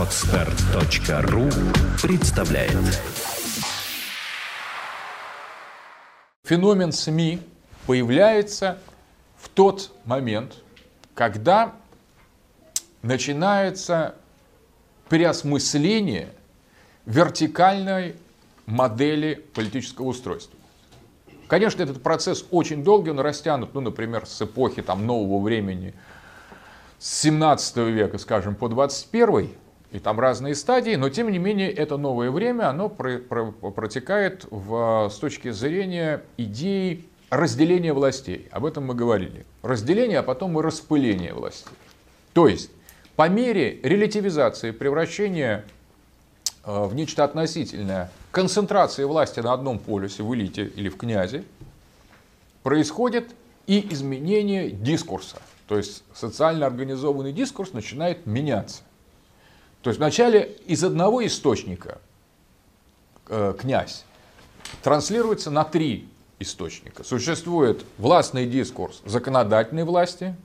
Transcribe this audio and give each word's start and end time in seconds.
Отстар.ру 0.00 1.50
представляет 2.02 2.72
Феномен 6.44 6.90
СМИ 6.90 7.40
появляется 7.86 8.78
в 9.36 9.50
тот 9.50 9.92
момент, 10.06 10.54
когда 11.12 11.74
начинается 13.02 14.14
переосмысление 15.10 16.30
вертикальной 17.04 18.16
модели 18.64 19.34
политического 19.54 20.06
устройства. 20.06 20.58
Конечно, 21.46 21.82
этот 21.82 22.02
процесс 22.02 22.46
очень 22.50 22.82
долгий, 22.82 23.10
он 23.10 23.20
растянут, 23.20 23.74
ну, 23.74 23.82
например, 23.82 24.24
с 24.24 24.40
эпохи 24.40 24.80
там, 24.80 25.04
нового 25.04 25.42
времени, 25.42 25.92
с 26.98 27.20
17 27.20 27.76
века, 27.76 28.16
скажем, 28.16 28.54
по 28.54 28.70
21 28.70 29.50
и 29.92 29.98
там 29.98 30.20
разные 30.20 30.54
стадии, 30.54 30.94
но 30.94 31.08
тем 31.08 31.30
не 31.30 31.38
менее 31.38 31.70
это 31.70 31.96
новое 31.96 32.30
время, 32.30 32.68
оно 32.68 32.88
про, 32.88 33.18
про, 33.18 33.50
протекает 33.50 34.46
в, 34.50 35.08
с 35.10 35.16
точки 35.16 35.50
зрения 35.50 36.22
идеи 36.36 37.04
разделения 37.28 37.92
властей. 37.92 38.48
Об 38.52 38.64
этом 38.66 38.86
мы 38.86 38.94
говорили. 38.94 39.44
Разделение, 39.62 40.20
а 40.20 40.22
потом 40.22 40.58
и 40.58 40.62
распыление 40.62 41.34
властей. 41.34 41.72
То 42.32 42.46
есть 42.46 42.70
по 43.16 43.28
мере 43.28 43.80
релятивизации, 43.82 44.70
превращения 44.70 45.64
э, 46.64 46.84
в 46.84 46.94
нечто 46.94 47.24
относительное 47.24 48.10
концентрации 48.30 49.04
власти 49.04 49.40
на 49.40 49.52
одном 49.52 49.78
полюсе, 49.78 50.22
в 50.22 50.34
элите 50.34 50.64
или 50.64 50.88
в 50.88 50.96
князе, 50.96 51.44
происходит 52.62 53.30
и 53.66 53.92
изменение 53.92 54.70
дискурса. 54.70 55.42
То 55.66 55.76
есть 55.76 56.04
социально 56.14 56.66
организованный 56.66 57.32
дискурс 57.32 57.72
начинает 57.72 58.26
меняться. 58.26 58.82
То 59.82 59.90
есть 59.90 59.98
вначале 59.98 60.56
из 60.66 60.84
одного 60.84 61.24
источника 61.24 61.98
э, 63.28 63.54
князь 63.58 64.04
транслируется 64.82 65.50
на 65.50 65.64
три 65.64 66.08
источника. 66.38 67.04
Существует 67.04 67.84
властный 67.98 68.46
дискурс 68.46 69.02
законодательной 69.04 69.84
власти, 69.84 70.36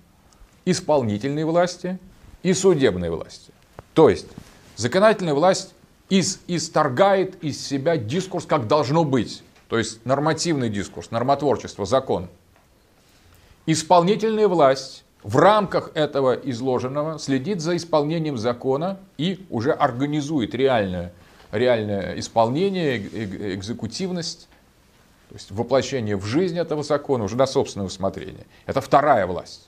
исполнительной 0.65 1.43
власти 1.43 1.99
и 2.43 2.53
судебной 2.53 3.09
власти. 3.09 3.51
То 3.93 4.09
есть 4.09 4.27
законодательная 4.75 5.33
власть 5.33 5.73
из, 6.09 6.39
исторгает 6.47 7.41
из 7.43 7.65
себя 7.65 7.97
дискурс, 7.97 8.45
как 8.45 8.67
должно 8.67 9.03
быть. 9.03 9.43
То 9.69 9.77
есть 9.77 10.05
нормативный 10.05 10.69
дискурс, 10.69 11.11
нормотворчество, 11.11 11.85
закон. 11.85 12.29
Исполнительная 13.65 14.47
власть 14.47 15.04
в 15.25 15.37
рамках 15.37 15.89
этого 15.95 16.33
изложенного 16.33 17.17
следит 17.17 17.59
за 17.59 17.75
исполнением 17.75 18.37
закона 18.37 18.99
и 19.17 19.43
уже 19.49 19.71
организует 19.71 20.53
реальное, 20.53 21.11
реальное 21.51 22.19
исполнение, 22.19 22.99
экзекутивность, 23.55 24.47
то 25.29 25.35
есть 25.35 25.49
воплощение 25.49 26.15
в 26.15 26.25
жизнь 26.25 26.59
этого 26.59 26.83
закона 26.83 27.23
уже 27.23 27.35
на 27.35 27.47
собственное 27.47 27.87
усмотрение. 27.87 28.45
Это 28.67 28.81
вторая 28.81 29.25
власть. 29.25 29.67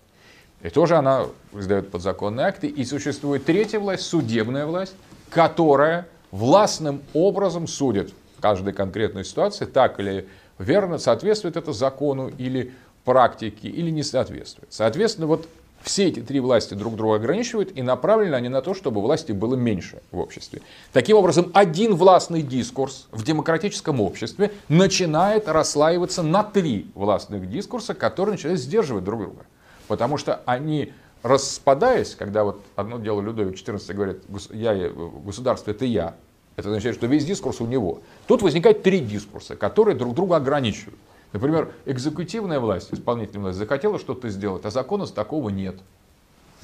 И 0.61 0.69
тоже 0.69 0.95
она 0.95 1.25
издает 1.51 1.89
подзаконные 1.89 2.45
акты. 2.45 2.67
И 2.67 2.85
существует 2.85 3.43
третья 3.43 3.79
власть, 3.79 4.03
судебная 4.03 4.67
власть, 4.67 4.93
которая 5.31 6.07
властным 6.29 7.01
образом 7.13 7.65
судит 7.65 8.13
в 8.37 8.41
каждой 8.41 8.73
конкретной 8.73 9.25
ситуации, 9.25 9.65
так 9.65 9.99
или 9.99 10.27
верно, 10.59 10.99
соответствует 10.99 11.57
это 11.57 11.73
закону 11.73 12.31
или 12.37 12.73
практике, 13.07 13.69
или 13.69 13.89
не 13.89 14.03
соответствует. 14.03 14.67
Соответственно, 14.73 15.27
вот 15.27 15.47
все 15.81 16.09
эти 16.09 16.19
три 16.19 16.41
власти 16.41 16.73
друг 16.73 16.97
друга 16.97 17.15
ограничивают, 17.15 17.71
и 17.73 17.81
направлены 17.81 18.35
они 18.35 18.49
на 18.49 18.61
то, 18.61 18.73
чтобы 18.73 19.01
власти 19.01 19.31
было 19.31 19.55
меньше 19.55 20.01
в 20.11 20.19
обществе. 20.19 20.61
Таким 20.91 21.15
образом, 21.15 21.49
один 21.53 21.95
властный 21.95 22.41
дискурс 22.41 23.07
в 23.11 23.23
демократическом 23.23 24.01
обществе 24.01 24.51
начинает 24.67 25.47
расслаиваться 25.47 26.21
на 26.21 26.43
три 26.43 26.91
властных 26.95 27.49
дискурса, 27.49 27.93
которые 27.93 28.33
начинают 28.33 28.59
сдерживать 28.59 29.05
друг 29.05 29.21
друга. 29.21 29.45
Потому 29.87 30.17
что 30.17 30.41
они 30.45 30.91
распадаясь, 31.23 32.13
когда 32.13 32.43
вот 32.43 32.61
одно 32.75 32.99
дело 32.99 33.21
Людовик 33.21 33.55
XIV 33.55 33.93
говорит, 33.93 34.23
я, 34.51 34.89
государство 35.25 35.71
это 35.71 35.85
я, 35.85 36.15
это 36.57 36.67
означает, 36.67 36.97
что 36.97 37.07
весь 37.07 37.23
дискурс 37.23 37.61
у 37.61 37.65
него. 37.65 38.01
Тут 38.27 38.41
возникает 38.41 38.83
три 38.83 38.99
дискурса, 38.99 39.55
которые 39.55 39.95
друг 39.95 40.13
друга 40.13 40.35
ограничивают. 40.35 40.99
Например, 41.33 41.73
экзекутивная 41.85 42.59
власть, 42.59 42.93
исполнительная 42.93 43.45
власть 43.45 43.57
захотела 43.57 43.99
что-то 43.99 44.29
сделать, 44.29 44.65
а 44.65 44.71
закона 44.71 45.05
с 45.05 45.11
такого 45.11 45.49
нет. 45.49 45.75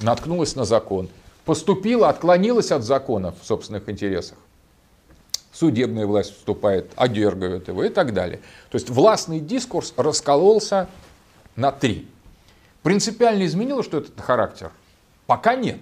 Наткнулась 0.00 0.56
на 0.56 0.64
закон. 0.64 1.08
Поступила, 1.44 2.08
отклонилась 2.08 2.72
от 2.72 2.82
закона 2.82 3.32
в 3.32 3.46
собственных 3.46 3.88
интересах. 3.88 4.38
Судебная 5.52 6.06
власть 6.06 6.34
вступает, 6.36 6.90
одергивает 6.96 7.68
его 7.68 7.84
и 7.84 7.88
так 7.88 8.12
далее. 8.12 8.40
То 8.70 8.76
есть 8.76 8.90
властный 8.90 9.38
дискурс 9.38 9.92
раскололся 9.96 10.88
на 11.54 11.70
три. 11.70 12.08
Принципиально 12.82 13.46
изменило, 13.46 13.82
что 13.82 13.98
этот 13.98 14.20
характер? 14.20 14.72
Пока 15.26 15.54
нет. 15.54 15.78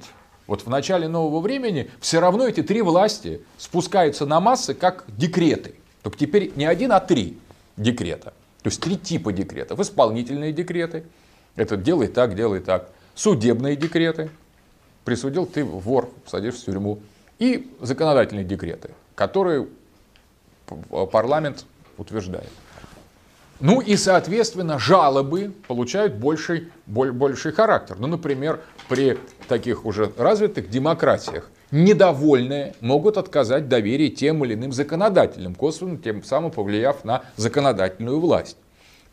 Вот 0.47 0.67
в 0.67 0.69
начале 0.69 1.09
нового 1.09 1.41
времени 1.41 1.91
все 2.01 2.21
равно 2.21 2.47
эти 2.47 2.63
три 2.63 2.83
власти 2.83 3.41
спускаются 3.57 4.27
на 4.27 4.41
массы 4.41 4.75
как 4.75 5.05
декреты. 5.09 5.77
Только 6.03 6.19
теперь 6.19 6.53
не 6.57 6.67
один, 6.67 6.93
а 6.93 7.01
три 7.01 7.39
декрета. 7.77 8.35
То 8.63 8.69
есть 8.69 8.81
три 8.81 8.97
типа 8.97 9.33
декретов. 9.33 9.81
Исполнительные 9.81 10.53
декреты. 10.53 11.05
Это 11.57 11.77
делай 11.77 12.09
так, 12.09 12.35
делай 12.35 12.61
так. 12.61 12.91
Судебные 13.15 13.77
декреты. 13.77 14.31
Присудил 15.05 15.47
ты 15.47 15.65
вор, 15.65 16.11
садишь 16.27 16.55
в 16.55 16.65
тюрьму. 16.65 17.01
И 17.39 17.75
законодательные 17.81 18.45
декреты, 18.45 18.91
которые 19.17 19.67
парламент 21.11 21.67
утверждает. 21.99 22.49
Ну 23.59 23.81
и, 23.81 23.97
соответственно, 23.97 24.79
жалобы 24.79 25.53
получают 25.69 26.15
больший, 26.15 26.69
больший 26.87 27.53
характер. 27.53 27.97
Ну, 27.99 28.07
например, 28.07 28.61
при 28.89 29.19
таких 29.49 29.85
уже 29.85 30.13
развитых 30.17 30.69
демократиях 30.71 31.51
недовольные 31.73 32.75
могут 32.81 33.17
отказать 33.17 33.69
доверие 33.69 34.11
тем 34.11 34.45
или 34.45 34.55
иным 34.55 34.73
законодателям, 34.73 35.55
косвенно 35.55 35.99
тем 35.99 36.23
самым 36.23 36.53
повлияв 36.53 37.05
на 37.05 37.23
законодательную 37.37 38.21
власть. 38.21 38.57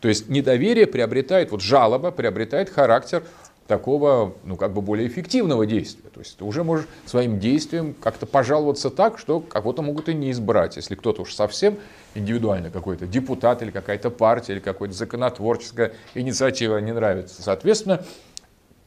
То 0.02 0.08
есть 0.08 0.30
недоверие 0.30 0.86
приобретает, 0.86 1.52
вот 1.52 1.62
жалоба 1.62 2.12
приобретает 2.12 2.70
характер 2.70 3.24
такого, 3.68 4.34
ну, 4.44 4.56
как 4.56 4.74
бы 4.74 4.82
более 4.82 5.08
эффективного 5.08 5.66
действия. 5.66 6.10
То 6.10 6.20
есть 6.22 6.38
ты 6.38 6.44
уже 6.44 6.64
можешь 6.64 6.88
своим 7.06 7.40
действием 7.40 7.96
как-то 8.02 8.26
пожаловаться 8.26 8.90
так, 8.90 9.20
что 9.20 9.40
кого-то 9.40 9.82
могут 9.82 10.10
и 10.10 10.14
не 10.14 10.32
избрать. 10.32 10.76
Если 10.76 10.96
кто-то 10.96 11.22
уж 11.22 11.34
совсем 11.34 11.78
индивидуально 12.16 12.72
какой-то 12.72 13.06
депутат 13.06 13.62
или 13.62 13.72
какая-то 13.72 14.10
партия 14.10 14.54
или 14.54 14.60
какая-то 14.60 14.96
законотворческая 14.96 15.94
инициатива 16.16 16.78
не 16.80 16.94
нравится. 16.94 17.44
Соответственно, 17.44 18.04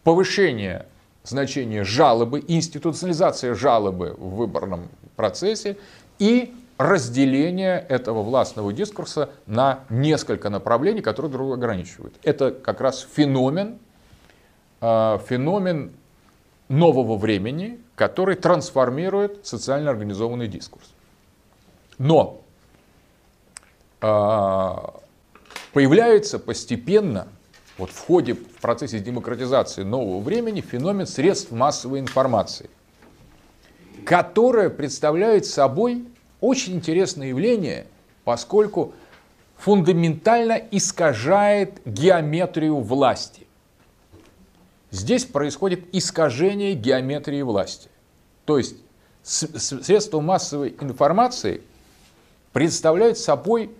повышение 0.02 0.86
значения 1.24 1.84
жалобы, 1.84 2.44
институционализация 2.46 3.54
жалобы 3.54 4.14
в 4.18 4.36
выборном 4.36 4.88
процессе 5.16 5.76
и 6.18 6.54
разделение 6.78 7.78
этого 7.88 8.22
властного 8.22 8.72
дискурса 8.72 9.30
на 9.46 9.80
несколько 9.88 10.50
направлений, 10.50 11.00
которые 11.00 11.30
друг 11.30 11.46
друга 11.46 11.54
ограничивают. 11.54 12.14
Это 12.22 12.50
как 12.50 12.80
раз 12.80 13.06
феномен, 13.14 13.78
а, 14.80 15.18
феномен 15.18 15.92
нового 16.68 17.16
времени, 17.16 17.78
который 17.94 18.34
трансформирует 18.34 19.46
социально 19.46 19.90
организованный 19.90 20.48
дискурс. 20.48 20.92
Но 21.98 22.40
а, 24.00 24.94
появляется 25.72 26.38
постепенно, 26.38 27.28
вот 27.78 27.90
в 27.90 27.98
ходе, 27.98 28.34
в 28.34 28.60
процессе 28.60 28.98
демократизации 28.98 29.82
нового 29.82 30.20
времени, 30.20 30.60
феномен 30.60 31.06
средств 31.06 31.50
массовой 31.50 32.00
информации, 32.00 32.68
которое 34.04 34.70
представляет 34.70 35.46
собой 35.46 36.04
очень 36.40 36.74
интересное 36.74 37.28
явление, 37.28 37.86
поскольку 38.24 38.92
фундаментально 39.56 40.60
искажает 40.70 41.80
геометрию 41.84 42.78
власти. 42.78 43.46
Здесь 44.90 45.24
происходит 45.24 45.84
искажение 45.92 46.74
геометрии 46.74 47.42
власти. 47.42 47.88
То 48.44 48.58
есть 48.58 48.76
средства 49.22 50.20
массовой 50.20 50.76
информации 50.80 51.62
представляют 52.52 53.18
собой 53.18 53.70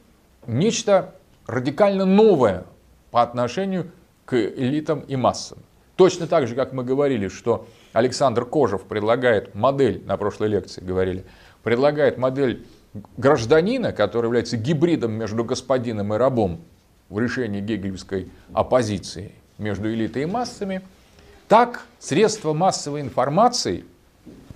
нечто 0.46 1.14
радикально 1.46 2.04
новое 2.04 2.64
по 3.12 3.22
отношению 3.22 3.92
к 4.24 4.34
элитам 4.34 5.02
и 5.02 5.14
массам. 5.14 5.58
Точно 5.94 6.26
так 6.26 6.48
же, 6.48 6.56
как 6.56 6.72
мы 6.72 6.82
говорили, 6.82 7.28
что 7.28 7.68
Александр 7.92 8.44
Кожев 8.44 8.82
предлагает 8.82 9.54
модель, 9.54 10.02
на 10.04 10.16
прошлой 10.16 10.48
лекции 10.48 10.80
говорили, 10.80 11.24
предлагает 11.62 12.18
модель 12.18 12.66
гражданина, 13.16 13.92
который 13.92 14.26
является 14.26 14.56
гибридом 14.56 15.12
между 15.12 15.44
господином 15.44 16.12
и 16.12 16.16
рабом 16.16 16.62
в 17.08 17.20
решении 17.20 17.60
гегельской 17.60 18.28
оппозиции 18.52 19.30
между 19.58 19.88
элитой 19.92 20.22
и 20.22 20.26
массами– 20.26 20.82
так, 21.52 21.84
средства 21.98 22.54
массовой 22.54 23.02
информации 23.02 23.84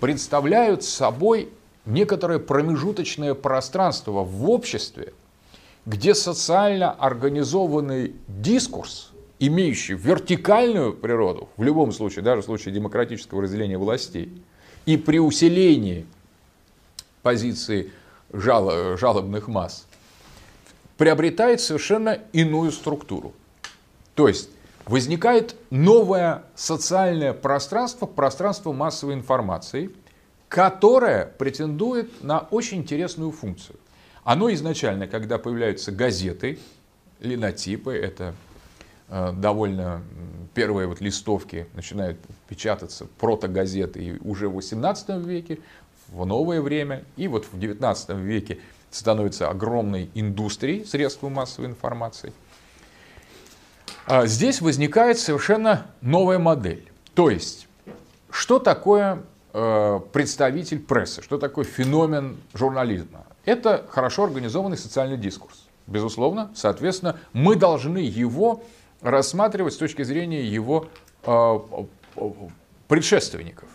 представляют 0.00 0.82
собой 0.82 1.50
некоторое 1.84 2.38
промежуточное 2.38 3.34
пространство 3.34 4.24
в 4.24 4.48
обществе, 4.48 5.12
где 5.86 6.14
социально 6.14 6.90
организованный 6.90 8.16
дискурс, 8.26 9.12
имеющий 9.38 9.94
вертикальную 9.94 10.92
природу, 10.92 11.48
в 11.56 11.62
любом 11.62 11.92
случае, 11.92 12.24
даже 12.24 12.42
в 12.42 12.44
случае 12.44 12.74
демократического 12.74 13.42
разделения 13.42 13.78
властей, 13.78 14.42
и 14.84 14.96
при 14.96 15.20
усилении 15.20 16.06
позиции 17.22 17.92
жалобных 18.32 19.46
масс, 19.46 19.86
приобретает 20.98 21.60
совершенно 21.60 22.18
иную 22.32 22.72
структуру. 22.72 23.32
То 24.14 24.26
есть 24.26 24.50
возникает 24.86 25.54
новое 25.70 26.44
социальное 26.56 27.32
пространство, 27.32 28.06
пространство 28.06 28.72
массовой 28.72 29.14
информации, 29.14 29.90
которое 30.48 31.26
претендует 31.26 32.24
на 32.24 32.40
очень 32.50 32.78
интересную 32.78 33.30
функцию. 33.30 33.76
Оно 34.26 34.52
изначально, 34.52 35.06
когда 35.06 35.38
появляются 35.38 35.90
газеты, 35.90 36.58
линотипы, 37.20 37.94
это 37.94 38.34
э, 39.08 39.32
довольно 39.32 40.02
первые 40.52 40.86
вот 40.86 41.00
листовки 41.00 41.66
начинают 41.74 42.18
печататься, 42.48 43.06
протогазеты 43.18 44.18
уже 44.22 44.48
в 44.48 44.56
18 44.56 45.24
веке, 45.24 45.60
в 46.08 46.26
новое 46.26 46.60
время, 46.60 47.04
и 47.16 47.26
вот 47.26 47.46
в 47.50 47.58
19 47.58 48.10
веке 48.18 48.58
становится 48.90 49.48
огромной 49.48 50.10
индустрией 50.14 50.84
средств 50.84 51.22
массовой 51.22 51.68
информации– 51.68 52.34
а 54.06 54.26
здесь 54.26 54.60
возникает 54.60 55.18
совершенно 55.18 55.88
новая 56.00 56.38
модель. 56.38 56.88
То 57.14 57.28
есть, 57.28 57.66
что 58.30 58.60
такое 58.60 59.22
э, 59.52 60.00
представитель 60.12 60.78
прессы, 60.78 61.22
что 61.22 61.38
такое 61.38 61.64
феномен 61.64 62.36
журнализма? 62.54 63.26
Это 63.46 63.86
хорошо 63.88 64.24
организованный 64.24 64.76
социальный 64.76 65.16
дискурс. 65.16 65.66
Безусловно, 65.86 66.50
соответственно, 66.54 67.16
мы 67.32 67.54
должны 67.54 67.98
его 67.98 68.64
рассматривать 69.00 69.72
с 69.72 69.76
точки 69.76 70.02
зрения 70.02 70.44
его 70.44 70.88
э, 71.24 71.58
предшественников. 72.88 73.68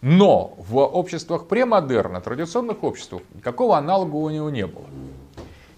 Но 0.00 0.54
в 0.58 0.76
обществах 0.78 1.48
премодерна, 1.48 2.20
традиционных 2.20 2.84
обществах, 2.84 3.22
никакого 3.34 3.76
аналога 3.76 4.14
у 4.14 4.30
него 4.30 4.48
не 4.48 4.66
было. 4.66 4.86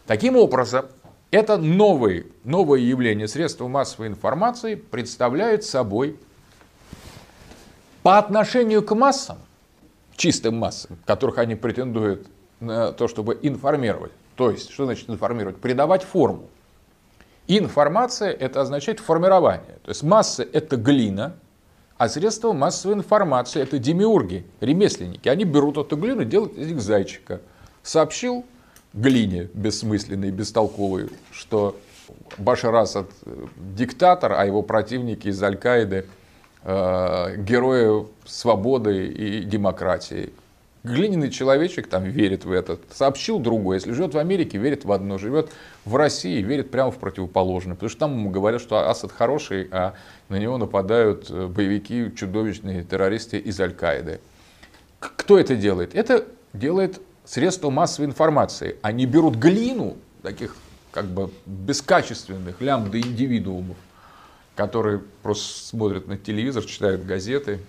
Таким 0.06 0.36
образом, 0.36 0.84
это 1.30 1.56
новые, 1.56 2.26
новое 2.44 2.80
явление 2.80 3.28
средства 3.28 3.66
массовой 3.66 4.08
информации 4.08 4.74
представляет 4.74 5.64
собой 5.64 6.18
по 8.02 8.18
отношению 8.18 8.82
к 8.82 8.94
массам, 8.94 9.38
чистым 10.16 10.58
массам, 10.58 10.98
которых 11.06 11.38
они 11.38 11.54
претендуют 11.54 12.26
на 12.60 12.92
то, 12.92 13.08
чтобы 13.08 13.38
информировать. 13.42 14.12
То 14.36 14.50
есть, 14.50 14.70
что 14.70 14.84
значит 14.84 15.10
информировать? 15.10 15.56
Придавать 15.58 16.02
форму. 16.02 16.48
Информация– 17.46 18.30
это 18.40 18.60
означает 18.60 19.00
формирование. 19.00 19.78
То 19.82 19.90
есть 19.90 20.02
масса– 20.02 20.46
это 20.52 20.76
глина, 20.76 21.34
а 21.96 22.08
средства 22.08 22.52
массовой 22.52 22.94
информации– 22.94 23.62
это 23.62 23.78
демиурги, 23.78 24.44
ремесленники. 24.60 25.28
Они 25.28 25.44
берут 25.44 25.78
эту 25.78 25.96
глину 25.96 26.22
и 26.22 26.24
делают 26.24 26.56
из 26.56 26.68
них 26.68 26.80
зайчика. 26.80 27.40
Сообщил 27.82 28.44
глине 28.92 29.48
бессмысленной, 29.54 30.30
бестолковой, 30.30 31.08
что 31.32 31.76
Башар 32.36 32.74
Асад 32.74 33.06
диктатор, 33.56 34.32
а 34.32 34.44
его 34.44 34.62
противники 34.62 35.28
из 35.28 35.42
Аль-Каиды 35.42 36.06
э, 36.64 37.36
герои 37.38 38.06
свободы 38.26 39.06
и 39.06 39.42
демократии. 39.42 40.32
Глиняный 40.84 41.30
человечек 41.30 41.88
там 41.88 42.04
верит 42.04 42.44
в 42.44 42.52
это, 42.52 42.78
сообщил 42.92 43.40
другое. 43.40 43.78
Если 43.78 43.92
живет 43.92 44.14
в 44.14 44.18
Америке, 44.18 44.58
верит 44.58 44.84
в 44.84 44.92
одно, 44.92 45.18
живет 45.18 45.50
в 45.84 45.96
России, 45.96 46.40
верит 46.40 46.70
прямо 46.70 46.90
в 46.90 46.98
противоположное. 46.98 47.74
Потому 47.74 47.90
что 47.90 47.98
там 47.98 48.12
ему 48.16 48.30
говорят, 48.30 48.60
что 48.60 48.88
Асад 48.88 49.10
хороший, 49.10 49.68
а 49.72 49.94
на 50.28 50.36
него 50.36 50.56
нападают 50.56 51.30
э, 51.30 51.46
боевики, 51.46 52.12
чудовищные 52.14 52.84
террористы 52.84 53.38
из 53.38 53.60
Аль-Каиды. 53.60 54.20
Кто 55.00 55.38
это 55.38 55.56
делает? 55.56 55.94
Это 55.94 56.26
делает 56.52 57.00
средства 57.24 57.70
массовой 57.70 58.06
информации. 58.06 58.76
Они 58.82 59.04
берут 59.04 59.36
глину 59.36 59.96
таких 60.22 60.56
как 60.92 61.06
бы 61.06 61.30
бескачественных 61.46 62.60
лямбда 62.60 63.00
индивидуумов, 63.00 63.76
которые 64.56 65.02
просто 65.22 65.68
смотрят 65.68 66.06
на 66.06 66.16
телевизор, 66.16 66.64
читают 66.64 67.04
газеты, 67.04 67.60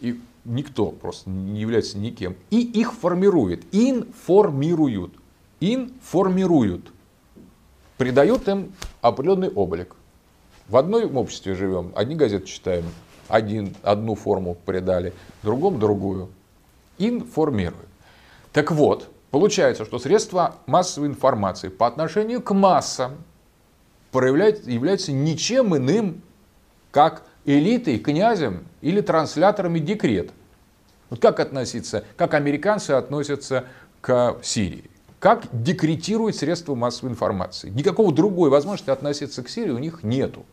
и 0.00 0.20
никто 0.46 0.86
просто 0.86 1.28
не 1.28 1.60
является 1.60 1.98
никем. 1.98 2.36
И 2.50 2.60
их 2.60 2.94
формирует, 2.94 3.64
информируют, 3.72 5.12
информируют, 5.60 6.92
придают 7.98 8.48
им 8.48 8.72
определенный 9.00 9.50
облик. 9.50 9.94
В 10.68 10.76
одном 10.76 11.16
обществе 11.16 11.54
живем, 11.54 11.92
одни 11.94 12.14
газеты 12.14 12.46
читаем, 12.46 12.84
один, 13.28 13.74
одну 13.82 14.14
форму 14.14 14.56
придали, 14.64 15.12
другому 15.42 15.78
другую. 15.78 16.28
Информируют. 16.98 17.88
Так 18.52 18.72
вот, 18.72 19.08
получается, 19.30 19.84
что 19.84 19.98
средства 19.98 20.56
массовой 20.66 21.08
информации 21.08 21.68
по 21.68 21.86
отношению 21.86 22.40
к 22.40 22.54
массам 22.54 23.16
проявляют, 24.12 24.66
являются 24.66 25.12
ничем 25.12 25.76
иным, 25.76 26.22
как 26.90 27.25
элитой, 27.46 27.98
князем 27.98 28.66
или 28.82 29.00
трансляторами 29.00 29.78
декрет. 29.78 30.30
Вот 31.08 31.20
как 31.20 31.40
относиться, 31.40 32.04
как 32.16 32.34
американцы 32.34 32.90
относятся 32.90 33.64
к 34.00 34.36
Сирии? 34.42 34.90
Как 35.18 35.44
декретируют 35.52 36.36
средства 36.36 36.74
массовой 36.74 37.10
информации? 37.10 37.70
Никакого 37.70 38.12
другой 38.12 38.50
возможности 38.50 38.90
относиться 38.90 39.42
к 39.42 39.48
Сирии 39.48 39.70
у 39.70 39.78
них 39.78 40.02
нету 40.02 40.44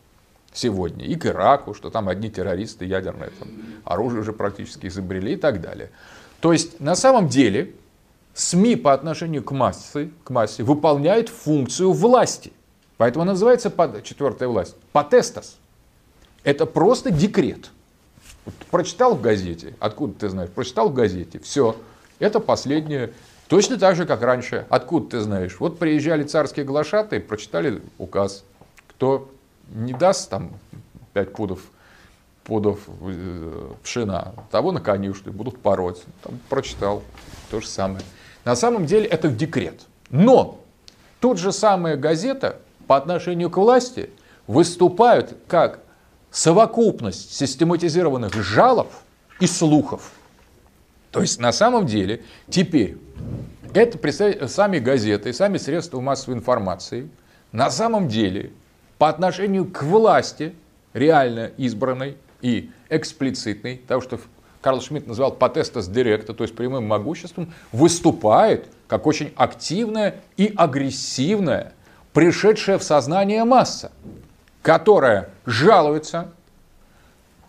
сегодня. 0.53 1.05
И 1.05 1.15
к 1.15 1.25
Ираку, 1.25 1.73
что 1.73 1.89
там 1.89 2.07
одни 2.07 2.29
террористы 2.29 2.85
ядерное 2.85 3.31
там, 3.37 3.49
оружие 3.83 4.21
уже 4.21 4.31
практически 4.31 4.87
изобрели 4.87 5.33
и 5.33 5.35
так 5.35 5.59
далее. 5.59 5.89
То 6.39 6.53
есть 6.53 6.79
на 6.79 6.95
самом 6.95 7.27
деле 7.27 7.73
СМИ 8.33 8.75
по 8.77 8.93
отношению 8.93 9.43
к 9.43 9.51
массе, 9.51 10.11
к 10.23 10.29
массе 10.29 10.63
выполняют 10.63 11.29
функцию 11.29 11.91
власти. 11.91 12.53
Поэтому 12.97 13.23
она 13.23 13.33
называется 13.33 13.73
четвертая 14.03 14.47
власть. 14.47 14.75
Потестас. 14.91 15.57
Это 16.43 16.65
просто 16.65 17.11
декрет. 17.11 17.71
Вот 18.45 18.55
прочитал 18.69 19.15
в 19.15 19.21
газете. 19.21 19.75
Откуда 19.79 20.13
ты 20.13 20.29
знаешь? 20.29 20.49
Прочитал 20.49 20.89
в 20.89 20.93
газете. 20.93 21.39
Все. 21.39 21.75
Это 22.19 22.39
последнее. 22.39 23.13
Точно 23.47 23.77
так 23.77 23.95
же, 23.95 24.05
как 24.05 24.21
раньше. 24.21 24.65
Откуда 24.69 25.11
ты 25.11 25.19
знаешь? 25.21 25.57
Вот 25.59 25.79
приезжали 25.79 26.23
царские 26.23 26.65
глашатые, 26.65 27.21
прочитали 27.21 27.81
указ. 27.97 28.43
Кто 28.89 29.31
не 29.69 29.93
даст 29.93 30.29
там 30.29 30.51
5 31.13 31.33
пудов, 31.33 31.59
пудов 32.43 32.79
э, 33.01 33.71
пшена, 33.83 34.33
того 34.51 34.71
на 34.71 34.81
конюшне 34.81 35.31
будут 35.31 35.59
пороть. 35.59 36.03
Там 36.21 36.39
прочитал. 36.49 37.03
То 37.49 37.61
же 37.61 37.67
самое. 37.67 38.03
На 38.43 38.55
самом 38.55 38.85
деле 38.85 39.05
это 39.05 39.29
декрет. 39.29 39.81
Но 40.09 40.59
тут 41.21 41.37
же 41.37 41.53
самая 41.53 41.95
газета 41.95 42.59
по 42.87 42.97
отношению 42.97 43.49
к 43.49 43.57
власти 43.57 44.09
выступают 44.47 45.37
как 45.47 45.79
совокупность 46.33 47.33
систематизированных 47.33 48.33
жалоб 48.33 48.91
и 49.39 49.47
слухов. 49.47 50.11
То 51.11 51.21
есть 51.21 51.39
на 51.39 51.53
самом 51.53 51.85
деле 51.85 52.23
теперь 52.49 52.97
это 53.73 54.47
сами 54.47 54.79
газеты, 54.79 55.31
сами 55.31 55.57
средства 55.57 56.01
массовой 56.01 56.35
информации 56.35 57.07
на 57.51 57.69
самом 57.69 58.07
деле 58.07 58.51
по 58.97 59.09
отношению 59.09 59.65
к 59.65 59.83
власти, 59.83 60.55
реально 60.93 61.51
избранной 61.57 62.17
и 62.41 62.71
эксплицитной, 62.89 63.77
потому 63.77 64.01
что 64.01 64.19
Карл 64.61 64.81
Шмидт 64.81 65.07
называл 65.07 65.33
потестас 65.33 65.87
директа, 65.87 66.33
то 66.33 66.43
есть 66.43 66.55
прямым 66.55 66.87
могуществом, 66.87 67.53
выступает 67.71 68.67
как 68.87 69.05
очень 69.05 69.33
активная 69.35 70.21
и 70.37 70.51
агрессивная, 70.55 71.73
пришедшая 72.13 72.79
в 72.79 72.83
сознание 72.83 73.43
масса, 73.43 73.91
которая 74.63 75.29
жалуется 75.45 76.31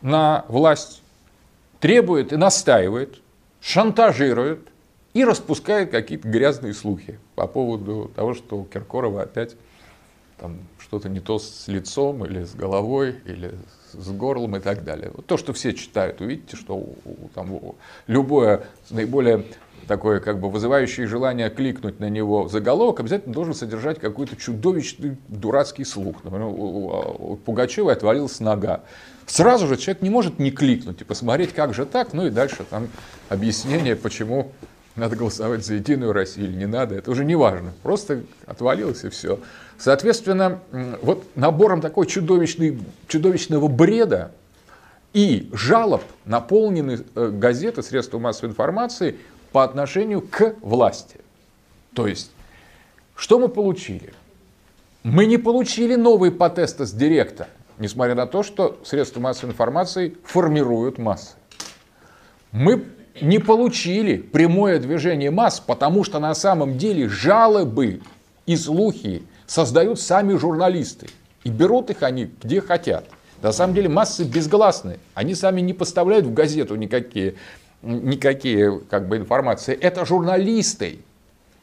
на 0.03 0.45
власть, 0.49 1.03
требует 1.81 2.33
и 2.33 2.37
настаивает, 2.37 3.21
шантажирует 3.63 4.69
и 5.15 5.25
распускает 5.25 5.91
какие-то 5.91 6.29
грязные 6.29 6.75
слухи 6.75 7.19
по 7.37 7.47
поводу 7.47 8.11
того, 8.15 8.35
что 8.35 8.59
у 8.59 8.65
Киркорова 8.65 9.23
опять 9.23 9.57
там 10.39 10.59
что-то 10.79 11.09
не 11.09 11.21
то 11.21 11.39
с 11.39 11.69
лицом 11.69 12.27
или 12.27 12.43
с 12.43 12.55
головой, 12.55 13.21
или 13.25 13.55
с 13.93 14.11
горлом 14.11 14.57
и 14.57 14.61
так 14.61 14.83
далее. 14.83 15.13
Вот 15.15 15.25
то, 15.27 15.37
что 15.37 15.53
все 15.53 15.73
читают, 15.73 16.21
увидите, 16.21 16.57
что 16.57 16.85
там, 17.35 17.77
любое 18.09 18.67
наиболее 18.91 19.47
такое 19.87 20.21
как 20.21 20.41
бы 20.41 20.51
вызывающее 20.51 21.07
желание 21.07 21.51
кликнуть 21.51 22.01
на 22.01 22.09
него 22.09 22.49
заголовок, 22.49 23.01
обязательно 23.01 23.35
должен 23.35 23.55
содержать 23.55 24.01
какой-то 24.01 24.37
чудовищный 24.37 25.17
дурацкий 25.29 25.85
слух. 25.85 26.25
Например, 26.25 26.47
у 26.47 27.39
Пугачева 27.45 27.93
отвалилась 27.93 28.41
нога. 28.41 28.81
Сразу 29.27 29.67
же 29.67 29.77
человек 29.77 30.03
не 30.03 30.11
может 30.11 30.39
не 30.39 30.51
кликнуть 30.51 31.01
и 31.01 31.05
посмотреть, 31.05 31.53
как 31.53 31.75
же 31.75 31.87
так, 31.87 32.13
ну 32.13 32.27
и 32.27 32.31
дальше 32.31 32.65
там 32.69 32.89
объяснение, 33.29 33.97
почему 33.97 34.53
надо 34.97 35.17
голосовать 35.17 35.65
за 35.65 35.75
Единую 35.75 36.13
Россию 36.13 36.49
или 36.49 36.57
не 36.57 36.67
надо, 36.67 36.95
это 36.95 37.11
уже 37.11 37.25
не 37.25 37.35
важно. 37.35 37.73
Просто 37.83 38.23
отвалилось 38.47 39.05
и 39.05 39.09
все. 39.09 39.41
Соответственно, 39.79 40.61
вот 41.03 41.25
набором 41.35 41.81
такой 41.81 42.07
чудовищный, 42.07 42.79
чудовищного 43.09 43.69
бреда 43.69 44.31
и 45.13 45.49
жалоб 45.53 46.03
наполнены 46.25 47.01
э, 47.15 47.29
газеты, 47.31 47.83
средства 47.83 48.19
массовой 48.19 48.51
информации 48.51 49.17
по 49.55 49.63
отношению 49.63 50.21
к 50.21 50.57
власти. 50.63 51.21
То 51.95 52.09
есть, 52.09 52.33
что 53.15 53.39
мы 53.39 53.49
получили? 53.49 54.13
Мы 55.05 55.27
не 55.27 55.39
получили 55.39 55.95
новый 55.95 56.33
потестос 56.33 56.91
директа, 56.91 57.47
несмотря 57.79 58.17
на 58.17 58.27
то, 58.27 58.43
что 58.43 58.81
средства 58.85 59.21
массовой 59.21 59.53
информации 59.53 60.17
формируют 60.25 60.99
массы. 60.99 61.37
Мы 62.51 62.85
не 63.21 63.39
получили 63.39 64.17
прямое 64.17 64.81
движение 64.81 65.31
масс, 65.31 65.61
потому 65.61 66.03
что 66.03 66.19
на 66.19 66.35
самом 66.35 66.77
деле 66.77 67.09
жалобы 67.09 68.01
и 68.47 68.57
слухи 68.57 69.23
создают 69.47 70.01
сами 70.01 70.35
журналисты. 70.35 71.07
И 71.45 71.49
берут 71.49 71.91
их 71.91 72.03
они 72.03 72.29
где 72.43 72.61
хотят. 72.61 73.05
На 73.41 73.53
самом 73.53 73.75
деле 73.75 73.89
массы 73.89 74.25
безгласны. 74.25 74.99
Они 75.15 75.37
сами 75.37 75.61
не 75.61 75.75
поставляют 75.75 76.27
в 76.27 76.35
газету 76.35 76.75
никакие 76.75 77.37
никакие 77.85 78.81
как 78.81 79.09
бы, 79.09 79.17
информации. 79.17 79.75
Это 79.75 80.05
журналисты, 80.05 81.01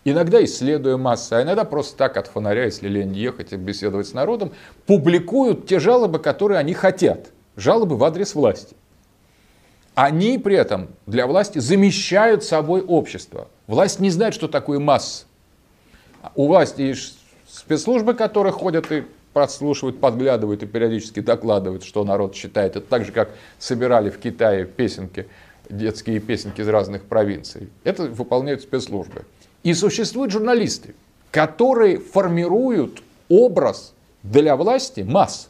иногда 0.05 0.43
исследуя 0.43 0.97
массы, 0.97 1.33
а 1.33 1.41
иногда 1.41 1.63
просто 1.63 1.97
так 1.97 2.17
от 2.17 2.27
фонаря, 2.27 2.65
если 2.65 2.87
лень 2.87 3.13
ехать 3.13 3.53
и 3.53 3.55
беседовать 3.55 4.07
с 4.07 4.13
народом, 4.13 4.51
публикуют 4.85 5.67
те 5.67 5.79
жалобы, 5.79 6.19
которые 6.19 6.59
они 6.59 6.73
хотят. 6.73 7.29
Жалобы 7.55 7.97
в 7.97 8.03
адрес 8.03 8.33
власти. 8.33 8.75
Они 9.93 10.37
при 10.37 10.55
этом 10.55 10.87
для 11.05 11.27
власти 11.27 11.59
замещают 11.59 12.43
собой 12.43 12.81
общество. 12.81 13.49
Власть 13.67 13.99
не 13.99 14.09
знает, 14.09 14.33
что 14.33 14.47
такое 14.47 14.79
масса. 14.79 15.25
У 16.35 16.47
власти 16.47 16.81
есть 16.81 17.19
спецслужбы, 17.47 18.13
которые 18.13 18.53
ходят 18.53 18.89
и 18.91 19.03
подслушивают, 19.33 19.99
подглядывают 19.99 20.63
и 20.63 20.65
периодически 20.65 21.19
докладывают, 21.19 21.83
что 21.83 22.03
народ 22.03 22.35
считает. 22.35 22.75
Это 22.75 22.87
так 22.87 23.05
же, 23.05 23.11
как 23.11 23.31
собирали 23.59 24.09
в 24.09 24.17
Китае 24.17 24.65
песенки 24.65 25.27
детские 25.71 26.19
песенки 26.19 26.61
из 26.61 26.67
разных 26.67 27.03
провинций. 27.03 27.69
Это 27.83 28.03
выполняют 28.03 28.61
спецслужбы. 28.61 29.25
И 29.63 29.73
существуют 29.73 30.31
журналисты, 30.31 30.95
которые 31.31 31.99
формируют 31.99 33.01
образ 33.29 33.93
для 34.23 34.55
власти 34.55 35.01
масс. 35.01 35.49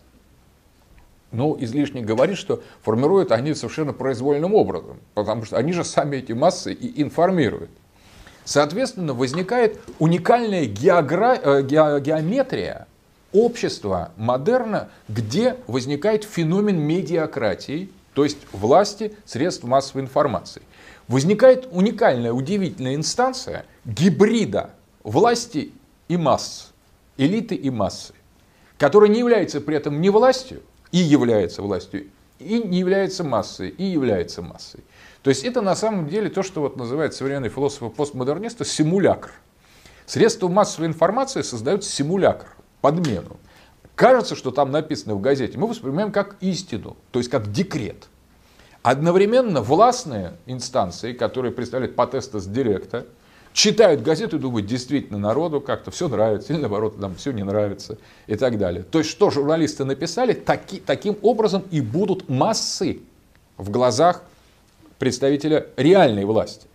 Но 1.32 1.56
излишне 1.60 2.02
говорить, 2.02 2.38
что 2.38 2.62
формируют 2.82 3.32
они 3.32 3.54
совершенно 3.54 3.94
произвольным 3.94 4.54
образом, 4.54 4.98
потому 5.14 5.46
что 5.46 5.58
они 5.58 5.72
же 5.72 5.84
сами 5.84 6.18
эти 6.18 6.34
массы 6.34 6.74
и 6.74 7.02
информируют. 7.02 7.70
Соответственно, 8.44 9.14
возникает 9.14 9.80
уникальная 10.00 10.66
геогра... 10.66 11.40
Э, 11.42 11.62
геометрия 11.64 12.88
общества 13.34 14.12
модерна, 14.18 14.90
где 15.08 15.56
возникает 15.68 16.24
феномен 16.24 16.78
медиакратии, 16.78 17.90
то 18.14 18.24
есть 18.24 18.38
власти 18.52 19.16
средств 19.26 19.64
массовой 19.64 20.04
информации. 20.04 20.62
Возникает 21.08 21.68
уникальная, 21.72 22.34
удивительная 22.34 22.96
инстанция 22.96 23.66
гибрида 23.86 24.72
власти 25.04 25.72
и 26.08 26.18
масс, 26.18 26.72
элиты 27.18 27.56
и 27.56 27.70
массы, 27.70 28.14
которая 28.78 29.10
не 29.10 29.20
является 29.20 29.62
при 29.62 29.76
этом 29.76 30.02
не 30.02 30.10
властью, 30.10 30.62
и 30.92 30.98
является 30.98 31.62
властью, 31.62 32.08
и 32.40 32.62
не 32.62 32.80
является 32.80 33.24
массой, 33.24 33.70
и 33.70 33.84
является 33.84 34.42
массой. 34.42 34.82
То 35.24 35.30
есть 35.30 35.44
это 35.44 35.62
на 35.62 35.76
самом 35.76 36.10
деле 36.10 36.30
то, 36.30 36.44
что 36.44 36.62
вот 36.62 36.78
называют 36.78 37.14
современные 37.14 37.50
философы-постмодернисты 37.50 38.66
симулякр. 38.66 39.32
Средства 40.06 40.48
массовой 40.48 40.88
информации 40.88 41.42
создают 41.42 41.86
симулякр, 41.86 42.48
подмену 42.82 43.38
кажется, 44.02 44.36
что 44.36 44.50
там 44.50 44.72
написано 44.72 45.14
в 45.14 45.22
газете, 45.22 45.60
мы 45.60 45.68
воспринимаем 45.68 46.12
как 46.12 46.36
истину, 46.42 46.98
то 47.12 47.20
есть 47.20 47.30
как 47.30 47.52
декрет. 47.52 48.08
Одновременно 48.82 49.62
властные 49.62 50.34
инстанции, 50.48 51.14
которые 51.14 51.52
представляют 51.52 51.96
потестос 51.96 52.48
директа, 52.48 53.06
читают 53.54 54.02
газету 54.02 54.38
и 54.38 54.40
думают, 54.40 54.66
действительно, 54.66 55.20
народу 55.20 55.62
как-то 55.62 55.92
все 55.92 56.08
нравится, 56.08 56.52
или 56.52 56.60
наоборот, 56.60 56.98
нам 56.98 57.14
все 57.14 57.32
не 57.32 57.44
нравится 57.44 58.00
и 58.26 58.36
так 58.36 58.58
далее. 58.58 58.82
То 58.82 58.98
есть, 58.98 59.12
что 59.12 59.30
журналисты 59.30 59.86
написали, 59.86 60.34
таки, 60.34 60.80
таким 60.80 61.16
образом 61.22 61.64
и 61.70 61.80
будут 61.80 62.28
массы 62.28 63.02
в 63.58 63.70
глазах 63.70 64.24
представителя 64.98 65.68
реальной 65.78 66.26
власти. 66.26 66.66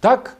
Так 0.00 0.36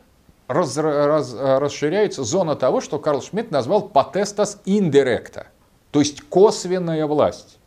раз, 0.46 0.76
раз, 0.76 1.34
расширяется 1.36 2.22
зона 2.22 2.54
того, 2.54 2.80
что 2.80 3.00
Карл 3.00 3.20
Шмидт 3.20 3.50
назвал 3.50 3.88
потестос 3.88 4.58
индиректа 4.64 5.48
то 5.90 6.00
есть 6.00 6.22
косвенная 6.22 7.06
власть. 7.06 7.58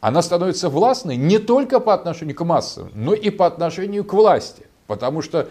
Она 0.00 0.20
становится 0.22 0.68
властной 0.68 1.16
не 1.16 1.38
только 1.38 1.78
по 1.78 1.94
отношению 1.94 2.34
к 2.34 2.44
массам, 2.44 2.90
но 2.94 3.14
и 3.14 3.30
по 3.30 3.46
отношению 3.46 4.04
к 4.04 4.12
власти, 4.12 4.66
потому 4.86 5.22
что 5.22 5.48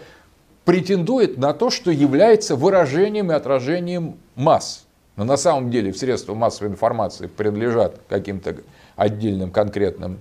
претендует 0.64 1.38
на 1.38 1.54
то, 1.54 1.70
что 1.70 1.90
является 1.90 2.54
выражением 2.54 3.32
и 3.32 3.34
отражением 3.34 4.18
масс. 4.34 4.84
Но 5.16 5.24
на 5.24 5.36
самом 5.36 5.70
деле 5.70 5.92
в 5.92 5.98
средства 5.98 6.34
массовой 6.34 6.70
информации 6.70 7.26
принадлежат 7.26 8.00
каким-то 8.08 8.56
отдельным 8.96 9.50
конкретным, 9.50 10.18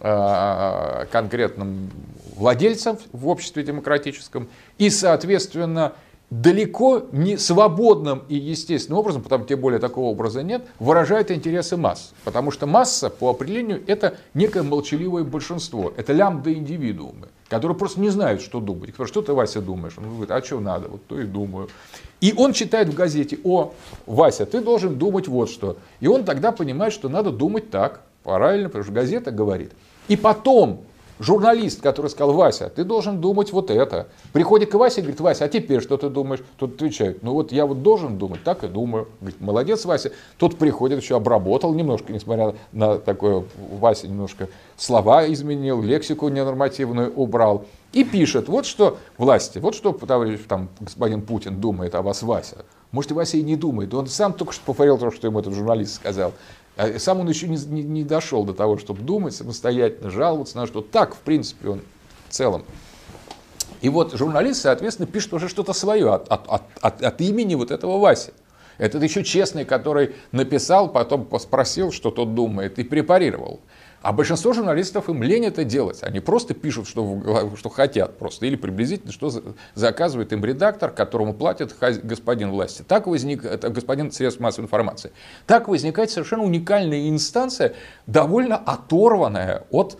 э, 0.00 1.06
конкретным 1.10 1.90
владельцам 2.34 2.98
в 3.12 3.28
обществе 3.28 3.62
демократическом. 3.62 4.48
И, 4.78 4.90
соответственно, 4.90 5.92
далеко 6.30 7.04
не 7.12 7.36
свободным 7.36 8.22
и 8.28 8.34
естественным 8.34 8.98
образом, 8.98 9.22
потому 9.22 9.44
тем 9.44 9.60
более 9.60 9.78
такого 9.78 10.06
образа 10.06 10.42
нет, 10.42 10.66
выражает 10.78 11.30
интересы 11.30 11.76
масс. 11.76 12.12
Потому 12.24 12.50
что 12.50 12.66
масса 12.66 13.10
по 13.10 13.30
определению 13.30 13.82
это 13.86 14.16
некое 14.34 14.62
молчаливое 14.62 15.22
большинство, 15.22 15.92
это 15.96 16.12
лямбда 16.12 16.52
индивидуумы, 16.52 17.28
которые 17.48 17.76
просто 17.76 18.00
не 18.00 18.10
знают, 18.10 18.42
что 18.42 18.60
думать. 18.60 18.92
Кто, 18.92 19.06
что 19.06 19.22
ты, 19.22 19.32
Вася, 19.32 19.60
думаешь? 19.60 19.94
Он 19.98 20.08
говорит, 20.08 20.30
а 20.30 20.42
что 20.42 20.58
надо? 20.58 20.88
Вот 20.88 21.06
то 21.06 21.20
и 21.20 21.24
думаю. 21.24 21.68
И 22.20 22.34
он 22.36 22.52
читает 22.52 22.88
в 22.88 22.94
газете, 22.94 23.38
о, 23.44 23.74
Вася, 24.06 24.46
ты 24.46 24.60
должен 24.60 24.96
думать 24.96 25.28
вот 25.28 25.48
что. 25.48 25.76
И 26.00 26.08
он 26.08 26.24
тогда 26.24 26.50
понимает, 26.50 26.92
что 26.92 27.08
надо 27.08 27.30
думать 27.30 27.70
так, 27.70 28.02
правильно, 28.24 28.68
потому 28.68 28.84
что 28.84 28.92
газета 28.92 29.30
говорит. 29.30 29.72
И 30.08 30.16
потом 30.16 30.82
Журналист, 31.18 31.80
который 31.80 32.10
сказал, 32.10 32.34
Вася, 32.34 32.68
ты 32.68 32.84
должен 32.84 33.20
думать 33.20 33.52
вот 33.52 33.70
это. 33.70 34.08
Приходит 34.32 34.70
к 34.70 34.74
Васе 34.74 35.00
и 35.00 35.02
говорит, 35.02 35.20
Вася, 35.20 35.44
а 35.46 35.48
теперь 35.48 35.80
что 35.80 35.96
ты 35.96 36.10
думаешь? 36.10 36.42
Тот 36.58 36.74
отвечает, 36.74 37.22
ну 37.22 37.32
вот 37.32 37.52
я 37.52 37.64
вот 37.64 37.82
должен 37.82 38.18
думать, 38.18 38.44
так 38.44 38.64
и 38.64 38.68
думаю. 38.68 39.08
Говорит, 39.20 39.40
молодец, 39.40 39.84
Вася. 39.86 40.12
Тот 40.36 40.58
приходит, 40.58 41.02
еще 41.02 41.16
обработал 41.16 41.72
немножко, 41.72 42.12
несмотря 42.12 42.54
на 42.72 42.98
такое, 42.98 43.44
Вася 43.78 44.08
немножко 44.08 44.48
слова 44.76 45.26
изменил, 45.32 45.82
лексику 45.82 46.28
ненормативную 46.28 47.12
убрал. 47.14 47.64
И 47.92 48.04
пишет, 48.04 48.48
вот 48.48 48.66
что 48.66 48.98
власти, 49.16 49.58
вот 49.58 49.74
что 49.74 49.92
товарищ 49.92 50.40
там, 50.46 50.68
господин 50.80 51.22
Путин 51.22 51.60
думает 51.60 51.94
о 51.94 52.02
вас, 52.02 52.22
Вася. 52.22 52.66
Может, 52.92 53.12
и 53.12 53.14
Вася 53.14 53.38
и 53.38 53.42
не 53.42 53.56
думает. 53.56 53.92
Он 53.94 54.06
сам 54.06 54.32
только 54.32 54.52
что 54.52 54.64
повторил 54.66 54.98
то, 54.98 55.10
что 55.10 55.26
ему 55.26 55.40
этот 55.40 55.54
журналист 55.54 55.94
сказал. 55.94 56.32
А 56.76 56.98
сам 56.98 57.20
он 57.20 57.28
еще 57.28 57.48
не, 57.48 57.56
не, 57.56 57.82
не 57.82 58.04
дошел 58.04 58.44
до 58.44 58.52
того, 58.52 58.76
чтобы 58.76 59.00
думать 59.02 59.34
самостоятельно, 59.34 60.10
жаловаться 60.10 60.58
на 60.58 60.66
что. 60.66 60.82
Так, 60.82 61.14
в 61.14 61.20
принципе, 61.20 61.70
он 61.70 61.80
в 62.28 62.32
целом. 62.32 62.64
И 63.80 63.88
вот 63.88 64.14
журналист, 64.14 64.62
соответственно, 64.62 65.06
пишет 65.06 65.32
уже 65.32 65.48
что-то 65.48 65.72
свое 65.72 66.12
от, 66.12 66.28
от, 66.28 66.68
от, 66.80 67.02
от, 67.02 67.20
имени 67.20 67.54
вот 67.54 67.70
этого 67.70 67.98
Васи. 67.98 68.32
Этот 68.78 69.02
еще 69.02 69.24
честный, 69.24 69.64
который 69.64 70.14
написал, 70.32 70.90
потом 70.90 71.28
спросил, 71.40 71.92
что 71.92 72.10
тот 72.10 72.34
думает, 72.34 72.78
и 72.78 72.84
препарировал. 72.84 73.60
А 74.06 74.12
большинство 74.12 74.52
журналистов 74.52 75.08
им 75.08 75.20
лень 75.20 75.46
это 75.46 75.64
делать. 75.64 76.04
Они 76.04 76.20
просто 76.20 76.54
пишут, 76.54 76.86
что, 76.86 77.50
что 77.56 77.68
хотят 77.68 78.16
просто. 78.18 78.46
Или 78.46 78.54
приблизительно, 78.54 79.10
что 79.10 79.32
заказывает 79.74 80.32
им 80.32 80.44
редактор, 80.44 80.92
которому 80.92 81.34
платит 81.34 81.74
господин 82.04 82.52
власти. 82.52 82.84
Так 82.86 83.08
возник, 83.08 83.44
это 83.44 83.68
господин 83.68 84.12
средств 84.12 84.40
массовой 84.40 84.66
информации. 84.66 85.10
Так 85.48 85.66
возникает 85.66 86.12
совершенно 86.12 86.44
уникальная 86.44 87.08
инстанция, 87.08 87.74
довольно 88.06 88.56
оторванная 88.56 89.64
от 89.72 89.98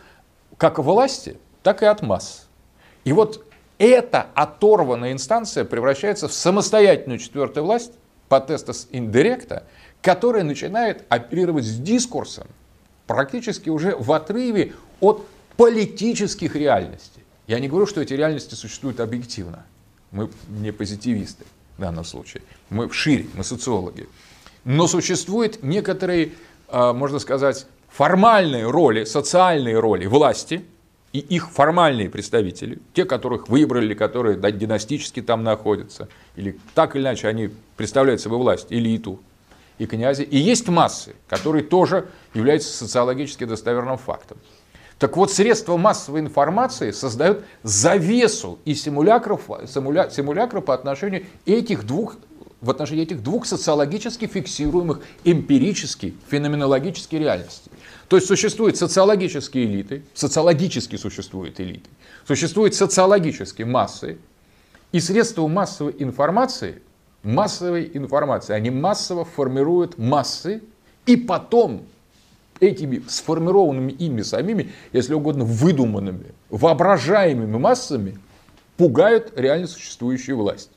как 0.56 0.78
власти, 0.78 1.36
так 1.64 1.82
и 1.82 1.86
от 1.86 2.00
масс. 2.02 2.46
И 3.02 3.12
вот 3.12 3.44
эта 3.78 4.28
оторванная 4.36 5.10
инстанция 5.10 5.64
превращается 5.64 6.28
в 6.28 6.32
самостоятельную 6.32 7.18
четвертую 7.18 7.64
власть, 7.64 7.94
по 8.28 8.38
тестас 8.38 8.86
индиректа, 8.92 9.64
которая 10.00 10.44
начинает 10.44 11.04
оперировать 11.08 11.64
с 11.64 11.76
дискурсом, 11.76 12.46
практически 13.06 13.70
уже 13.70 13.96
в 13.96 14.12
отрыве 14.12 14.74
от 15.00 15.26
политических 15.56 16.56
реальностей. 16.56 17.22
Я 17.46 17.60
не 17.60 17.68
говорю, 17.68 17.86
что 17.86 18.00
эти 18.00 18.14
реальности 18.14 18.54
существуют 18.54 19.00
объективно. 19.00 19.64
Мы 20.10 20.28
не 20.48 20.72
позитивисты 20.72 21.44
в 21.76 21.80
данном 21.80 22.04
случае. 22.04 22.42
Мы 22.70 22.90
шире, 22.92 23.26
мы 23.34 23.44
социологи. 23.44 24.08
Но 24.64 24.86
существуют 24.88 25.62
некоторые, 25.62 26.32
а, 26.68 26.92
можно 26.92 27.18
сказать, 27.18 27.66
формальные 27.88 28.68
роли, 28.68 29.04
социальные 29.04 29.78
роли 29.78 30.06
власти 30.06 30.64
и 31.12 31.18
их 31.18 31.50
формальные 31.50 32.10
представители, 32.10 32.78
те, 32.92 33.04
которых 33.04 33.48
выбрали, 33.48 33.94
которые 33.94 34.38
династически 34.52 35.22
там 35.22 35.44
находятся, 35.44 36.08
или 36.34 36.58
так 36.74 36.96
или 36.96 37.02
иначе 37.02 37.28
они 37.28 37.50
представляют 37.76 38.20
собой 38.20 38.38
власть, 38.38 38.66
элиту 38.70 39.20
и 39.78 39.86
князи. 39.86 40.22
И 40.22 40.38
есть 40.38 40.68
массы, 40.68 41.14
которые 41.28 41.64
тоже 41.64 42.08
являются 42.34 42.72
социологически 42.72 43.44
достоверным 43.44 43.98
фактом. 43.98 44.38
Так 44.98 45.16
вот, 45.16 45.30
средства 45.30 45.76
массовой 45.76 46.20
информации 46.20 46.90
создают 46.90 47.44
завесу 47.62 48.58
и 48.64 48.74
симулякров, 48.74 49.42
симуля, 49.66 50.08
симулякров 50.10 50.64
по 50.64 50.74
отношению 50.74 51.26
этих 51.44 51.84
двух 51.84 52.16
в 52.62 52.70
отношении 52.70 53.02
этих 53.02 53.22
двух 53.22 53.44
социологически 53.44 54.26
фиксируемых 54.26 55.00
эмпирически, 55.24 56.16
феноменологически 56.28 57.16
реальностей. 57.16 57.70
То 58.08 58.16
есть 58.16 58.26
существуют 58.26 58.78
социологические 58.78 59.66
элиты, 59.66 60.02
социологически 60.14 60.96
существуют 60.96 61.60
элиты, 61.60 61.88
существуют 62.26 62.74
социологические 62.74 63.66
массы, 63.66 64.18
и 64.92 65.00
средства 65.00 65.46
массовой 65.46 65.94
информации, 65.98 66.80
массовой 67.26 67.90
информации, 67.92 68.54
они 68.54 68.70
массово 68.70 69.24
формируют 69.24 69.98
массы, 69.98 70.62
и 71.06 71.16
потом 71.16 71.82
этими 72.60 73.02
сформированными 73.08 73.92
ими 73.92 74.22
самими, 74.22 74.72
если 74.92 75.14
угодно, 75.14 75.44
выдуманными, 75.44 76.32
воображаемыми 76.50 77.58
массами 77.58 78.18
пугают 78.76 79.32
реально 79.36 79.66
существующую 79.66 80.36
власть. 80.38 80.70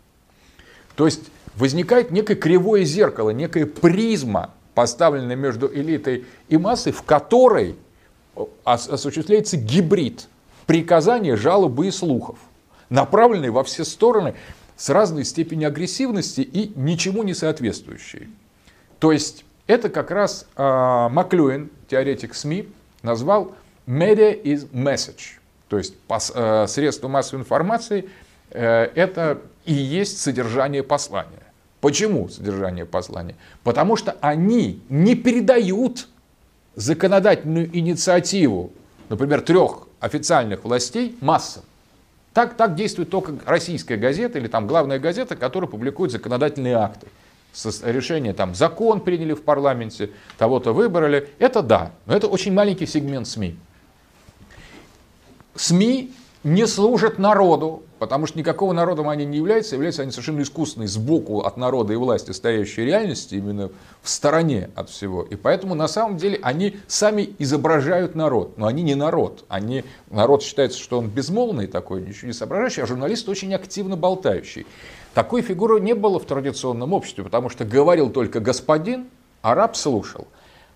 То 0.95 1.05
есть 1.05 1.21
возникает 1.55 2.11
некое 2.11 2.35
кривое 2.35 2.83
зеркало, 2.83 3.29
некая 3.29 3.65
призма, 3.65 4.51
поставленная 4.73 5.35
между 5.35 5.73
элитой 5.73 6.25
и 6.47 6.57
массой, 6.57 6.91
в 6.91 7.03
которой 7.03 7.75
осуществляется 8.63 9.57
гибрид 9.57 10.27
приказания, 10.65 11.35
жалобы 11.35 11.87
и 11.87 11.91
слухов, 11.91 12.37
направленные 12.89 13.51
во 13.51 13.63
все 13.63 13.83
стороны 13.83 14.35
с 14.79 14.89
разной 14.89 15.25
степенью 15.25 15.67
агрессивности 15.67 16.39
и 16.39 16.71
ничему 16.75 17.23
не 17.23 17.33
соответствующие. 17.33 18.29
То 18.99 19.11
есть 19.11 19.43
это 19.67 19.89
как 19.89 20.09
раз 20.09 20.47
э, 20.55 21.07
Маклюин, 21.11 21.69
теоретик 21.89 22.33
СМИ, 22.33 22.69
назвал 23.03 23.51
media 23.85 24.41
is 24.41 24.71
message. 24.71 25.37
То 25.67 25.77
есть 25.77 25.99
пос, 26.07 26.31
э, 26.33 26.65
средства 26.67 27.09
массовой 27.09 27.41
информации 27.41 28.09
э, 28.51 28.89
это 28.95 29.41
и 29.65 29.73
есть 29.73 30.21
содержание 30.21 30.81
послания. 30.81 31.43
Почему 31.81 32.29
содержание 32.29 32.85
послания? 32.85 33.35
Потому 33.63 33.97
что 33.97 34.15
они 34.21 34.81
не 34.87 35.15
передают 35.15 36.07
законодательную 36.75 37.69
инициативу, 37.77 38.71
например, 39.09 39.41
трех 39.41 39.89
официальных 39.99 40.63
властей 40.63 41.17
массам. 41.19 41.63
Так, 42.39 42.53
так 42.53 42.73
действует 42.73 43.09
только 43.09 43.33
российская 43.45 43.97
газета 43.97 44.39
или 44.39 44.47
там 44.47 44.65
главная 44.65 44.97
газета, 44.97 45.35
которая 45.35 45.69
публикует 45.69 46.09
законодательные 46.09 46.75
акты 46.75 47.07
решение, 47.83 48.31
там, 48.31 48.55
закон 48.55 49.01
приняли 49.01 49.33
в 49.33 49.43
парламенте, 49.43 50.11
того-то 50.37 50.71
выбрали, 50.71 51.27
это 51.37 51.61
да, 51.61 51.91
но 52.05 52.15
это 52.15 52.27
очень 52.27 52.53
маленький 52.53 52.85
сегмент 52.85 53.27
СМИ. 53.27 53.57
СМИ 55.53 56.13
не 56.43 56.67
служат 56.67 57.19
народу, 57.19 57.83
потому 57.99 58.25
что 58.25 58.39
никакого 58.39 58.71
народом 58.71 59.09
они 59.09 59.25
не 59.25 59.37
являются, 59.37 59.75
являются 59.75 60.03
они 60.03 60.11
совершенно 60.11 60.41
искусственной 60.41 60.87
сбоку 60.87 61.41
от 61.41 61.57
народа 61.57 61.93
и 61.93 61.97
власти 61.97 62.31
стоящей 62.31 62.85
реальности, 62.85 63.35
именно 63.35 63.69
в 64.01 64.09
стороне 64.09 64.69
от 64.75 64.89
всего. 64.89 65.23
И 65.23 65.35
поэтому 65.35 65.75
на 65.75 65.87
самом 65.87 66.17
деле 66.17 66.39
они 66.41 66.77
сами 66.87 67.35
изображают 67.39 68.15
народ, 68.15 68.57
но 68.57 68.67
они 68.67 68.83
не 68.83 68.95
народ. 68.95 69.43
Они, 69.49 69.83
народ 70.09 70.41
считается, 70.41 70.79
что 70.79 70.97
он 70.97 71.07
безмолвный 71.07 71.67
такой, 71.67 72.01
ничего 72.01 72.27
не 72.27 72.33
соображающий, 72.33 72.83
а 72.83 72.87
журналист 72.87 73.27
очень 73.27 73.53
активно 73.53 73.97
болтающий. 73.97 74.65
Такой 75.13 75.41
фигуры 75.41 75.81
не 75.81 75.93
было 75.93 76.19
в 76.19 76.25
традиционном 76.25 76.93
обществе, 76.93 77.23
потому 77.23 77.49
что 77.49 77.65
говорил 77.65 78.09
только 78.09 78.39
господин, 78.39 79.07
а 79.41 79.55
раб 79.55 79.75
слушал. 79.75 80.27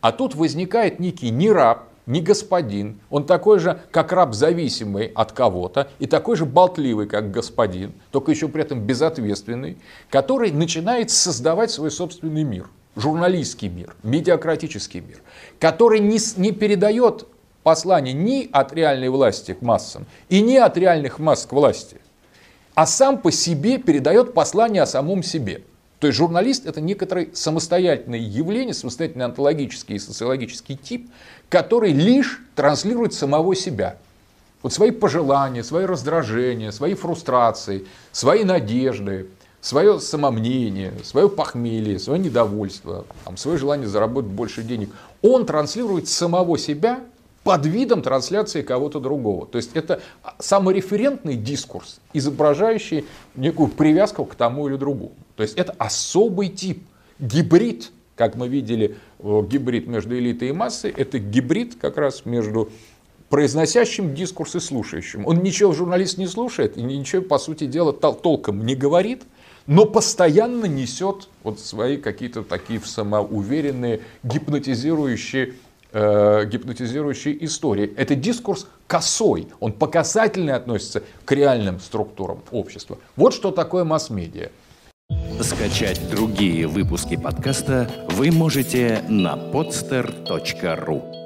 А 0.02 0.12
тут 0.12 0.36
возникает 0.36 1.00
некий 1.00 1.30
не 1.30 1.50
раб, 1.50 1.88
не 2.06 2.22
господин, 2.22 3.00
он 3.10 3.26
такой 3.26 3.60
же, 3.60 3.82
как 3.92 4.12
раб, 4.12 4.34
зависимый 4.34 5.08
от 5.08 5.32
кого-то, 5.32 5.90
и 6.00 6.08
такой 6.08 6.36
же 6.36 6.46
болтливый, 6.46 7.08
как 7.08 7.32
господин, 7.32 7.94
только 8.12 8.32
еще 8.32 8.48
при 8.48 8.62
этом 8.62 8.82
безответственный, 8.82 9.78
который 10.10 10.52
начинает 10.52 11.12
создавать 11.12 11.72
свой 11.72 11.92
собственный 11.92 12.44
мир, 12.44 12.70
журналистский 12.96 13.70
мир, 13.70 13.96
медиакратический 14.04 15.00
мир, 15.00 15.22
который 15.60 16.00
не, 16.00 16.20
не 16.38 16.52
передает 16.52 17.28
послание 17.64 18.14
ни 18.14 18.50
от 18.52 18.74
реальной 18.74 19.10
власти 19.10 19.54
к 19.54 19.62
массам 19.62 20.06
и 20.30 20.42
ни 20.42 20.58
от 20.58 20.78
реальных 20.78 21.20
масс 21.20 21.46
к 21.46 21.54
власти 21.54 21.98
а 22.76 22.86
сам 22.86 23.18
по 23.18 23.32
себе 23.32 23.78
передает 23.78 24.34
послание 24.34 24.82
о 24.82 24.88
самом 24.88 25.24
себе. 25.24 25.64
То 26.04 26.08
есть 26.08 26.18
журналист 26.18 26.66
это 26.66 26.82
некоторое 26.82 27.30
самостоятельное 27.32 28.20
явление, 28.20 28.74
самостоятельный 28.74 29.24
онтологический 29.24 29.96
и 29.96 30.00
социологический 30.00 30.76
тип, 30.76 31.10
который 31.48 31.94
лишь 31.94 32.42
транслирует 32.56 33.14
самого 33.14 33.56
себя. 33.56 33.96
Вот 34.64 34.74
свои 34.74 34.92
пожелания, 34.92 35.64
свои 35.64 35.86
раздражения, 35.86 36.72
свои 36.72 36.94
фрустрации, 36.94 37.86
свои 38.12 38.44
надежды, 38.44 39.28
свое 39.62 40.02
самомнение, 40.02 40.92
свое 41.06 41.30
похмелье, 41.30 41.98
свое 42.00 42.20
недовольство, 42.20 43.06
там, 43.24 43.38
свое 43.38 43.58
желание 43.58 43.88
заработать 43.88 44.30
больше 44.30 44.62
денег. 44.62 44.90
Он 45.22 45.46
транслирует 45.46 46.10
самого 46.10 46.58
себя 46.58 47.00
под 47.44 47.66
видом 47.66 48.02
трансляции 48.02 48.62
кого-то 48.62 49.00
другого. 49.00 49.46
То 49.46 49.58
есть 49.58 49.72
это 49.74 50.02
самореферентный 50.40 51.36
дискурс, 51.36 52.00
изображающий 52.14 53.06
некую 53.36 53.70
привязку 53.70 54.26
к 54.26 54.36
тому 54.36 54.68
или 54.70 54.78
другому. 54.78 55.14
То 55.36 55.44
есть 55.44 55.56
это 55.58 55.76
особый 55.78 56.50
тип, 56.50 56.84
гибрид, 57.20 57.92
как 58.16 58.36
мы 58.36 58.48
видели, 58.48 58.98
гибрид 59.20 59.88
между 59.88 60.18
элитой 60.18 60.50
и 60.50 60.52
массой, 60.52 60.94
это 60.96 61.20
гибрид 61.20 61.76
как 61.76 61.98
раз 61.98 62.26
между 62.26 62.70
произносящим 63.30 64.14
дискурс 64.14 64.56
и 64.56 64.60
слушающим. 64.60 65.26
Он 65.26 65.42
ничего 65.42 65.74
журналист 65.74 66.20
не 66.20 66.28
слушает 66.28 66.78
и 66.78 66.84
ничего, 66.84 67.24
по 67.24 67.40
сути 67.40 67.66
дела, 67.66 67.92
толком 67.92 68.64
не 68.64 68.76
говорит, 68.76 69.24
но 69.66 69.86
постоянно 69.86 70.66
несет 70.66 71.30
вот 71.42 71.60
свои 71.60 71.98
какие-то 71.98 72.44
такие 72.44 72.80
самоуверенные, 72.80 74.02
гипнотизирующие 74.24 75.56
э, 75.94 76.46
гипнотизирующей 76.46 77.38
истории. 77.42 77.94
Это 77.96 78.16
дискурс 78.16 78.68
косой, 78.88 79.48
он 79.60 79.72
показательно 79.74 80.56
относится 80.56 81.04
к 81.26 81.32
реальным 81.32 81.80
структурам 81.80 82.42
общества. 82.52 82.98
Вот 83.16 83.34
что 83.34 83.52
такое 83.52 83.84
масс-медиа. 83.84 84.50
Скачать 85.42 86.02
другие 86.10 86.68
выпуски 86.68 87.16
подкаста 87.16 87.90
вы 88.10 88.32
можете 88.32 89.04
на 89.10 89.36
podster.ru 89.36 91.23